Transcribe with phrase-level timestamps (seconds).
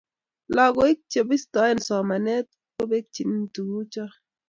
[0.55, 4.13] lakoik chebistoi somanet kobekchini tukuchotp